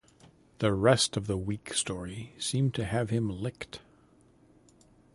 The 0.57 0.73
rest 0.73 1.15
of 1.15 1.27
the 1.27 1.37
weak 1.37 1.75
story 1.75 2.33
seemed 2.39 2.73
to 2.73 2.85
have 2.85 3.11
him 3.11 3.29
licked. 3.29 3.81